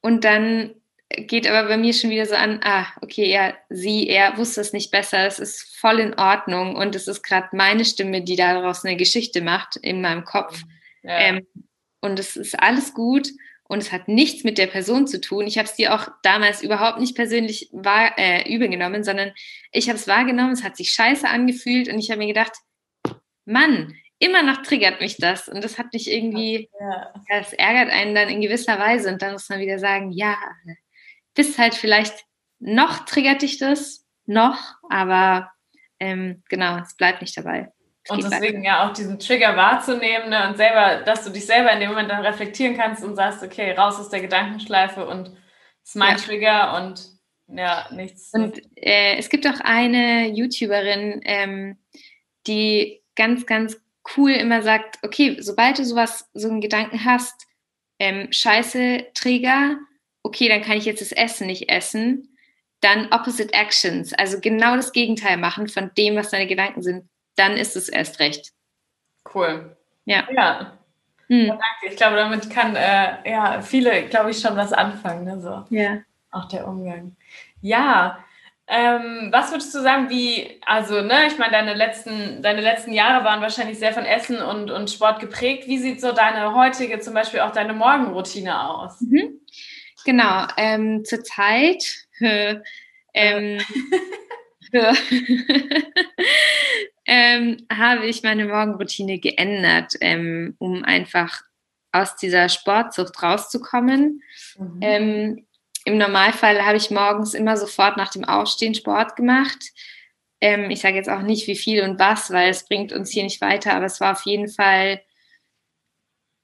[0.00, 0.74] Und dann
[1.16, 4.72] geht aber bei mir schon wieder so an, ah, okay, ja, sie, er wusste es
[4.72, 8.84] nicht besser, es ist voll in Ordnung und es ist gerade meine Stimme, die daraus
[8.84, 10.62] eine Geschichte macht in meinem Kopf.
[11.02, 11.18] Ja.
[11.18, 11.46] Ähm,
[12.00, 13.28] und es ist alles gut
[13.64, 15.46] und es hat nichts mit der Person zu tun.
[15.46, 19.32] Ich habe es dir auch damals überhaupt nicht persönlich wahr, äh, übel genommen, sondern
[19.70, 22.52] ich habe es wahrgenommen, es hat sich scheiße angefühlt und ich habe mir gedacht,
[23.44, 27.12] Mann, immer noch triggert mich das und das hat mich irgendwie, ja.
[27.28, 30.36] das ärgert einen dann in gewisser Weise und dann muss man wieder sagen, ja,
[31.34, 32.24] bist halt vielleicht
[32.58, 35.50] noch triggert dich das, noch, aber
[35.98, 37.72] ähm, genau, es bleibt nicht dabei.
[38.08, 38.66] Und deswegen weiter.
[38.66, 42.10] ja auch diesen Trigger wahrzunehmen ne, und selber, dass du dich selber in dem Moment
[42.10, 45.28] dann reflektieren kannst und sagst, okay, raus aus der Gedankenschleife und
[45.84, 46.22] es ist mein ja.
[46.22, 47.12] Trigger und
[47.46, 48.32] ja, nichts.
[48.32, 51.78] Und äh, es gibt auch eine YouTuberin, ähm,
[52.46, 53.80] die ganz, ganz
[54.16, 57.46] cool immer sagt, okay, sobald du sowas, so einen Gedanken hast,
[57.98, 59.76] ähm, scheiße Trigger,
[60.32, 62.34] okay, dann kann ich jetzt das Essen nicht essen,
[62.80, 67.52] dann Opposite Actions, also genau das Gegenteil machen von dem, was deine Gedanken sind, dann
[67.58, 68.52] ist es erst recht.
[69.32, 69.76] Cool.
[70.06, 70.26] Ja.
[70.34, 70.78] Ja.
[71.28, 71.46] Hm.
[71.46, 71.90] ja danke.
[71.90, 75.24] Ich glaube, damit kann äh, ja viele, glaube ich, schon was anfangen.
[75.24, 75.40] Ne?
[75.40, 75.64] So.
[75.68, 75.98] Ja.
[76.30, 77.14] Auch der Umgang.
[77.60, 78.18] Ja.
[78.66, 83.22] Ähm, was würdest du sagen, wie, also, ne, ich meine, deine letzten, deine letzten Jahre
[83.24, 85.68] waren wahrscheinlich sehr von Essen und, und Sport geprägt.
[85.68, 89.00] Wie sieht so deine heutige, zum Beispiel auch deine Morgenroutine aus?
[89.02, 89.41] Mhm.
[90.04, 91.84] Genau, ähm, zurzeit
[92.20, 92.62] ähm,
[97.06, 101.42] ähm, habe ich meine Morgenroutine geändert, ähm, um einfach
[101.92, 104.22] aus dieser Sportsucht rauszukommen.
[104.58, 104.78] Mhm.
[104.80, 105.46] Ähm,
[105.84, 109.58] Im Normalfall habe ich morgens immer sofort nach dem Aufstehen Sport gemacht.
[110.40, 113.24] Ähm, ich sage jetzt auch nicht, wie viel und was, weil es bringt uns hier
[113.24, 115.02] nicht weiter, aber es war auf jeden Fall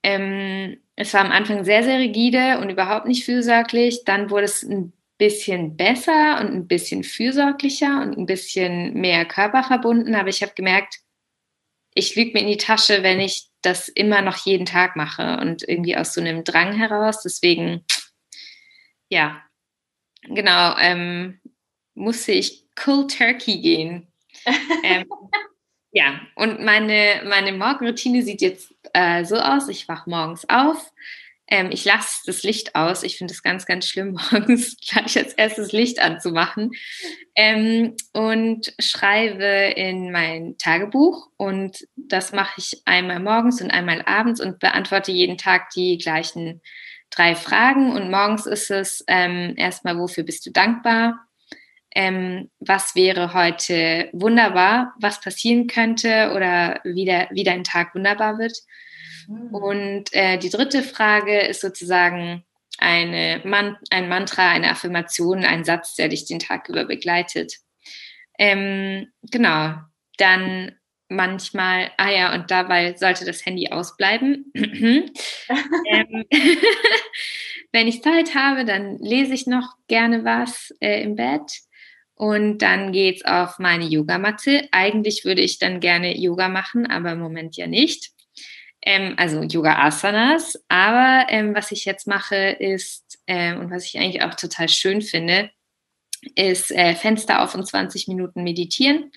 [0.09, 4.05] ähm, es war am Anfang sehr, sehr rigide und überhaupt nicht fürsorglich.
[4.05, 10.15] Dann wurde es ein bisschen besser und ein bisschen fürsorglicher und ein bisschen mehr körperverbunden.
[10.15, 11.01] Aber ich habe gemerkt,
[11.95, 15.69] ich lüge mir in die Tasche, wenn ich das immer noch jeden Tag mache und
[15.69, 17.23] irgendwie aus so einem Drang heraus.
[17.23, 17.85] Deswegen,
[19.11, 19.43] ja,
[20.23, 21.41] genau, ähm,
[21.95, 24.13] musste ich Cold Turkey gehen.
[24.85, 25.07] ähm,
[25.91, 29.69] ja, und meine, meine Morgenroutine sieht jetzt äh, so aus.
[29.69, 30.93] Ich wache morgens auf,
[31.51, 33.03] ähm, ich lasse das Licht aus.
[33.03, 36.73] Ich finde es ganz, ganz schlimm, morgens gleich als erstes Licht anzumachen.
[37.35, 41.29] Ähm, und schreibe in mein Tagebuch.
[41.37, 46.61] Und das mache ich einmal morgens und einmal abends und beantworte jeden Tag die gleichen
[47.11, 47.93] drei Fragen.
[47.93, 51.28] Und morgens ist es ähm, erstmal, wofür bist du dankbar?
[52.01, 58.39] Ähm, was wäre heute wunderbar, was passieren könnte oder wie, der, wie dein Tag wunderbar
[58.39, 58.57] wird.
[59.27, 59.53] Mhm.
[59.53, 62.45] Und äh, die dritte Frage ist sozusagen
[62.79, 67.55] eine Man ein Mantra, eine Affirmation, ein Satz, der dich den Tag über begleitet.
[68.39, 69.75] Ähm, genau,
[70.19, 70.77] dann
[71.09, 74.53] manchmal, ah ja, und dabei sollte das Handy ausbleiben.
[74.55, 75.13] ähm,
[77.73, 81.51] wenn ich Zeit habe, dann lese ich noch gerne was äh, im Bett.
[82.19, 84.69] Und dann geht's auf meine Yogamatte.
[84.73, 88.11] Eigentlich würde ich dann gerne Yoga machen, aber im Moment ja nicht
[88.83, 90.63] ähm, also Yoga Asanas.
[90.69, 95.03] Aber ähm, was ich jetzt mache ist, ähm, und was ich eigentlich auch total schön
[95.03, 95.51] finde,
[96.35, 99.13] ist äh, Fenster auf und 20 Minuten meditieren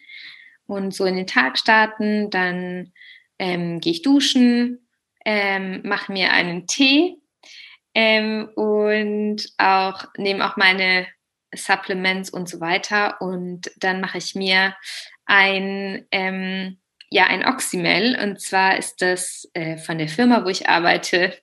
[0.68, 2.30] und so in den Tag starten.
[2.30, 2.94] Dann
[3.40, 4.88] ähm, gehe ich duschen,
[5.26, 7.16] ähm, mache mir einen Tee
[7.94, 11.08] ähm, und auch nehme auch meine
[11.56, 13.22] Supplements und so weiter.
[13.22, 14.76] Und dann mache ich mir
[15.26, 16.78] ein ähm,
[17.12, 21.38] ja ein Oxymel und zwar ist das äh, von der Firma, wo ich arbeite.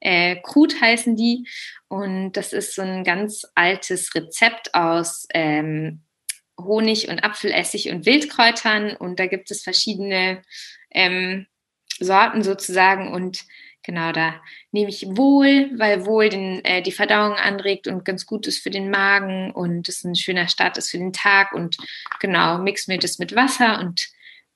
[0.00, 1.46] Äh, Krut heißen die
[1.86, 6.02] und das ist so ein ganz altes Rezept aus ähm,
[6.60, 10.42] Honig und Apfelessig und Wildkräutern und da gibt es verschiedene
[10.90, 11.46] ähm,
[12.00, 13.44] Sorten sozusagen und
[13.82, 14.40] genau da
[14.70, 18.70] nehme ich wohl, weil wohl den, äh, die Verdauung anregt und ganz gut ist für
[18.70, 21.76] den Magen und es ein schöner Start ist für den Tag und
[22.20, 24.08] genau mix mir das mit Wasser und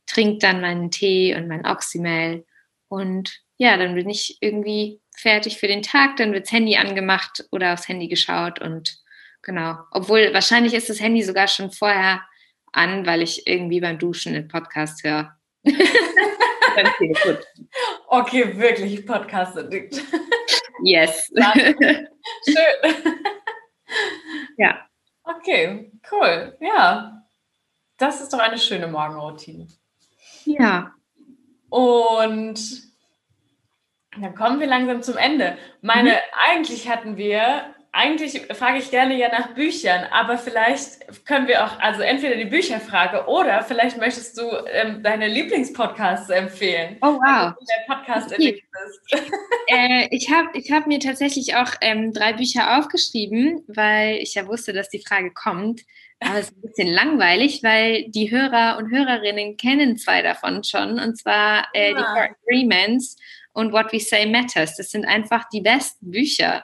[0.06, 2.44] trinke dann meinen Tee und mein Oxymel
[2.88, 7.72] und ja, dann bin ich irgendwie fertig für den Tag, dann wirds Handy angemacht oder
[7.72, 8.98] aufs Handy geschaut und
[9.42, 9.78] genau.
[9.90, 12.22] Obwohl wahrscheinlich ist das Handy sogar schon vorher
[12.72, 15.36] an, weil ich irgendwie beim Duschen einen Podcast höre.
[18.08, 20.02] okay, wirklich Podcast-Addict.
[20.82, 21.32] Yes.
[22.44, 22.94] Schön.
[24.58, 24.88] Ja.
[25.22, 26.56] Okay, cool.
[26.60, 27.22] Ja.
[27.98, 29.68] Das ist doch eine schöne Morgenroutine.
[30.44, 30.92] Ja.
[31.68, 32.58] Und
[34.20, 35.58] dann kommen wir langsam zum Ende.
[35.82, 36.16] Meine, mhm.
[36.48, 41.78] eigentlich hatten wir, eigentlich frage ich gerne ja nach Büchern, aber vielleicht können wir auch,
[41.80, 46.98] also entweder die Bücherfrage oder vielleicht möchtest du ähm, deine Lieblingspodcasts empfehlen.
[47.00, 47.54] Oh wow.
[47.54, 48.62] Der Podcast okay.
[49.68, 54.46] äh, ich habe ich hab mir tatsächlich auch ähm, drei Bücher aufgeschrieben, weil ich ja
[54.46, 55.80] wusste, dass die Frage kommt.
[56.20, 60.98] Aber es ist ein bisschen langweilig, weil die Hörer und Hörerinnen kennen zwei davon schon,
[60.98, 63.16] und zwar äh, die Four Agreements
[63.54, 64.76] und What We Say Matters.
[64.76, 66.62] Das sind einfach die besten Bücher.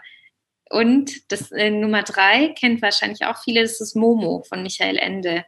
[0.72, 5.44] Und das äh, Nummer drei kennt wahrscheinlich auch viele, das ist Momo von Michael Ende.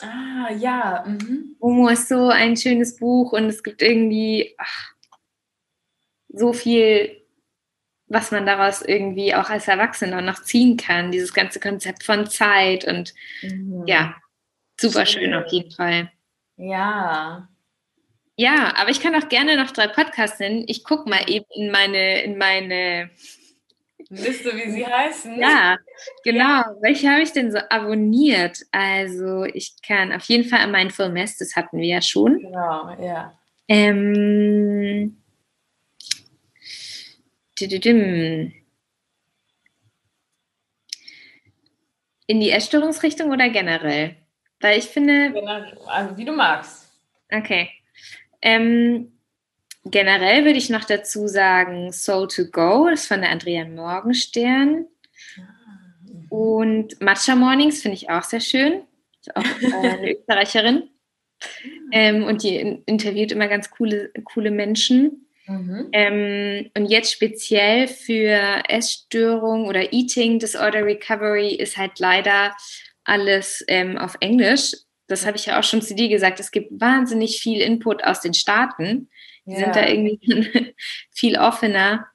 [0.00, 1.04] Ah, ja.
[1.06, 1.56] Mhm.
[1.58, 4.92] Momo ist so ein schönes Buch und es gibt irgendwie ach,
[6.28, 7.20] so viel
[8.10, 11.12] was man daraus irgendwie auch als Erwachsener noch ziehen kann.
[11.12, 13.84] Dieses ganze Konzept von Zeit und mhm.
[13.86, 14.16] ja,
[14.78, 16.10] super schön auf jeden Fall.
[16.56, 17.48] Ja.
[18.36, 20.64] Ja, aber ich kann auch gerne noch drei Podcasts nennen.
[20.66, 23.10] Ich gucke mal eben in meine, in meine
[24.10, 25.38] Liste, wie sie heißen.
[25.38, 25.78] Ja,
[26.24, 26.38] genau.
[26.40, 26.76] Ja.
[26.80, 28.58] Welche habe ich denn so abonniert?
[28.72, 32.38] Also ich kann auf jeden Fall Mindful Mess, das hatten wir ja schon.
[32.40, 33.32] Genau, ja.
[33.68, 35.16] Ähm,
[42.26, 44.16] in die Essstörungsrichtung oder generell?
[44.60, 45.34] Weil ich finde.
[45.86, 46.92] Also wie du magst.
[47.30, 47.70] Okay.
[48.42, 49.12] Ähm,
[49.84, 54.86] generell würde ich noch dazu sagen Soul to Go, ist von der Andrea Morgenstern.
[55.36, 58.82] Ah, Und Matcha Mornings finde ich auch sehr schön.
[59.20, 59.44] Ist auch
[59.82, 60.90] eine Österreicherin.
[61.92, 65.26] Ähm, und die interviewt immer ganz coole, coole Menschen.
[65.46, 65.88] Mhm.
[65.92, 72.54] Ähm, und jetzt speziell für Essstörung oder Eating Disorder Recovery ist halt leider
[73.04, 74.74] alles ähm, auf Englisch.
[75.08, 76.38] Das habe ich ja auch schon zu dir gesagt.
[76.38, 79.08] Es gibt wahnsinnig viel Input aus den Staaten.
[79.46, 79.58] Die ja.
[79.58, 80.74] sind da irgendwie
[81.10, 82.06] viel offener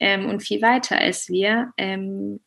[0.00, 1.72] ähm, und viel weiter als wir.
[1.76, 2.40] Ähm,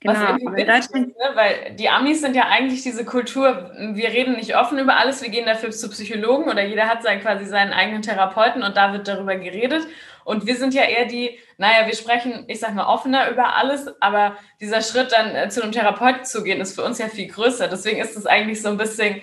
[0.00, 0.36] Genau,
[0.78, 1.14] ist, ne?
[1.34, 5.30] weil die Amis sind ja eigentlich diese Kultur, wir reden nicht offen über alles, wir
[5.30, 9.08] gehen dafür zu Psychologen oder jeder hat sein, quasi seinen eigenen Therapeuten und da wird
[9.08, 9.86] darüber geredet.
[10.24, 13.88] Und wir sind ja eher die, naja, wir sprechen, ich sag mal, offener über alles,
[14.02, 17.28] aber dieser Schritt dann äh, zu einem Therapeuten zu gehen, ist für uns ja viel
[17.28, 17.68] größer.
[17.68, 19.22] Deswegen ist es eigentlich so ein bisschen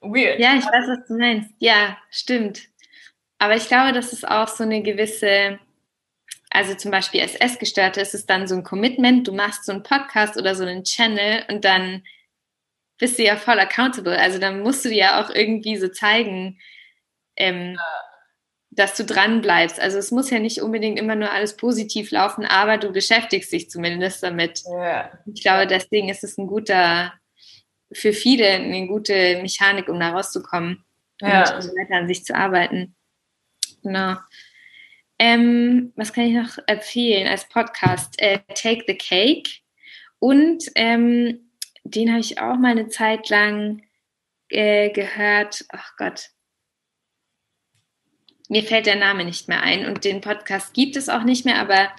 [0.00, 0.38] weird.
[0.38, 1.50] Ja, ich weiß, was du meinst.
[1.58, 2.69] Ja, stimmt.
[3.40, 5.58] Aber ich glaube, das ist auch so eine gewisse
[6.50, 9.84] also zum Beispiel als Essgestörte ist es dann so ein Commitment, du machst so einen
[9.84, 12.02] Podcast oder so einen Channel und dann
[12.98, 14.18] bist du ja voll accountable.
[14.18, 16.58] Also dann musst du dir ja auch irgendwie so zeigen,
[17.36, 17.78] ähm,
[18.70, 19.80] dass du dran bleibst.
[19.80, 23.70] Also es muss ja nicht unbedingt immer nur alles positiv laufen, aber du beschäftigst dich
[23.70, 24.62] zumindest damit.
[24.70, 25.10] Ja.
[25.32, 27.14] Ich glaube, deswegen ist es ein guter,
[27.92, 30.84] für viele eine gute Mechanik, um da rauszukommen
[31.20, 31.56] ja.
[31.56, 32.96] und weiter an sich zu arbeiten.
[33.82, 34.16] Genau.
[35.18, 38.20] Ähm, was kann ich noch empfehlen als Podcast?
[38.20, 39.50] Äh, Take the Cake.
[40.18, 41.50] Und ähm,
[41.84, 43.82] den habe ich auch mal eine Zeit lang
[44.48, 45.64] äh, gehört.
[45.70, 46.30] Ach Gott.
[48.48, 49.86] Mir fällt der Name nicht mehr ein.
[49.86, 51.90] Und den Podcast gibt es auch nicht mehr, aber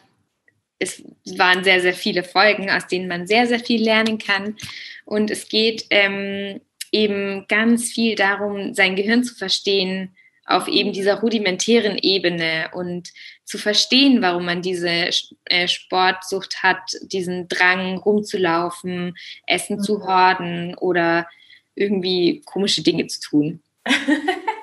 [0.80, 1.04] es
[1.38, 4.58] waren sehr, sehr viele Folgen, aus denen man sehr, sehr viel lernen kann.
[5.06, 6.60] Und es geht ähm,
[6.92, 10.16] eben ganz viel darum, sein Gehirn zu verstehen,
[10.56, 13.10] auf eben dieser rudimentären Ebene und
[13.46, 15.10] zu verstehen, warum man diese
[15.46, 19.16] äh, Sportsucht hat, diesen Drang rumzulaufen,
[19.48, 19.82] Essen mhm.
[19.82, 21.28] zu horden oder
[21.76, 23.62] irgendwie komische Dinge zu tun.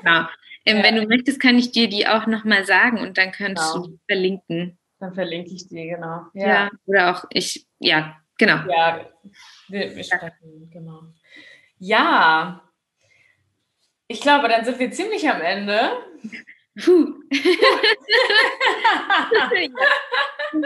[0.04, 0.30] ja.
[0.64, 0.82] Ähm, ja.
[0.82, 3.86] Wenn du möchtest, kann ich dir die auch nochmal sagen und dann kannst genau.
[3.86, 4.78] du die verlinken.
[4.98, 6.26] Dann verlinke ich die, genau.
[6.34, 6.46] Ja.
[6.46, 6.70] ja.
[6.84, 8.56] oder auch ich, ja, genau.
[8.68, 9.08] Ja,
[9.68, 11.04] wir, wir sprechen, genau.
[11.78, 12.67] Ja,
[14.08, 15.90] ich glaube, dann sind wir ziemlich am Ende.
[16.82, 17.14] Puh.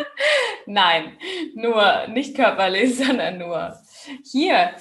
[0.66, 1.18] Nein,
[1.54, 3.76] nur nicht körperlich, sondern nur.
[4.24, 4.74] Hier,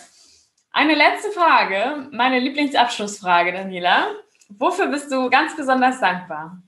[0.72, 4.16] eine letzte Frage, meine Lieblingsabschlussfrage, Daniela.
[4.50, 6.62] Wofür bist du ganz besonders dankbar?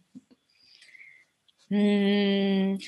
[1.69, 2.79] Hm.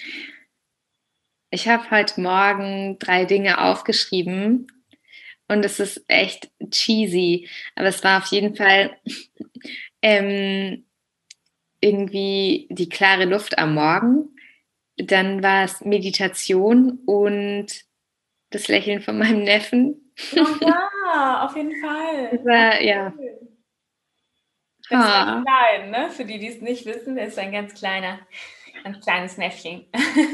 [1.52, 4.68] Ich habe heute Morgen drei Dinge aufgeschrieben,
[5.48, 7.48] und es ist echt cheesy.
[7.76, 8.98] Aber es war auf jeden Fall
[10.02, 10.86] ähm,
[11.82, 14.36] irgendwie die klare Luft am Morgen.
[14.98, 17.68] Dann war es Meditation und
[18.50, 20.12] das Lächeln von meinem Neffen.
[20.36, 22.30] Oh ja, auf jeden Fall.
[22.32, 23.14] Das war, ja.
[24.90, 25.44] Das ist ah.
[25.44, 26.10] klein, ne?
[26.12, 28.20] Für die, die es nicht wissen, ist ein ganz kleiner,
[28.84, 29.86] ganz kleines Neffchen.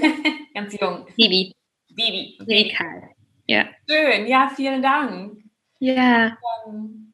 [0.53, 1.07] ganz jung.
[1.15, 1.53] Bibi.
[1.89, 2.37] Bibi.
[2.39, 3.15] Bibi Karl.
[3.51, 3.65] Ja.
[3.89, 5.43] Schön, ja, vielen Dank.
[5.79, 6.37] Ja,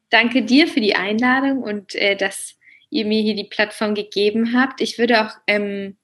[0.08, 2.56] danke dir für die Einladung und äh, dass
[2.90, 4.80] ihr mir hier die Plattform gegeben habt.
[4.80, 5.96] Ich würde auch ähm,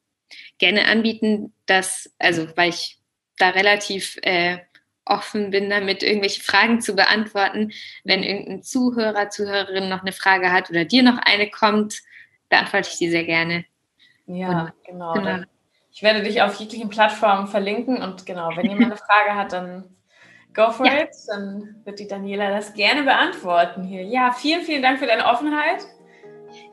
[0.58, 2.98] gerne anbieten, dass, also weil ich
[3.38, 4.58] da relativ äh,
[5.04, 7.70] offen bin, damit irgendwelche Fragen zu beantworten.
[8.02, 12.00] Wenn irgendein Zuhörer, Zuhörerin noch eine Frage hat oder dir noch eine kommt,
[12.48, 13.66] beantworte ich die sehr gerne.
[14.26, 15.12] Ja, und, genau.
[15.12, 15.44] genau.
[15.92, 19.94] Ich werde dich auf jeglichen Plattformen verlinken und genau, wenn jemand eine Frage hat, dann
[20.54, 21.02] Go for ja.
[21.02, 21.10] it.
[21.26, 24.02] Dann wird die Daniela das gerne beantworten hier.
[24.02, 25.86] Ja, vielen, vielen Dank für deine Offenheit.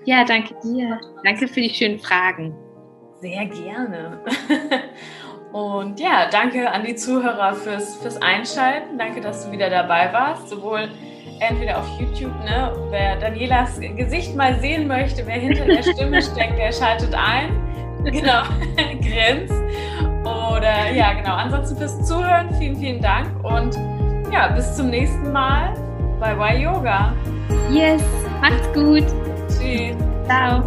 [0.06, 1.00] Ja, danke dir.
[1.24, 2.56] Danke für die schönen Fragen.
[3.20, 4.20] Sehr gerne.
[5.52, 8.98] Und ja, danke an die Zuhörer fürs, fürs Einschalten.
[8.98, 10.50] Danke, dass du wieder dabei warst.
[10.50, 10.89] Sowohl
[11.39, 16.58] entweder auf YouTube, ne, wer Danielas Gesicht mal sehen möchte, wer hinter der Stimme steckt,
[16.58, 17.60] der schaltet ein.
[18.06, 18.44] Genau,
[19.02, 19.52] Grins.
[20.52, 21.36] Oder ja, genau.
[21.36, 23.76] Ansonsten fürs Zuhören, vielen, vielen Dank und
[24.32, 25.74] ja, bis zum nächsten Mal
[26.20, 27.14] bei Y Yoga.
[27.70, 28.04] Yes,
[28.42, 29.06] macht's gut.
[29.50, 29.96] Tschüss.
[30.28, 30.64] Ciao.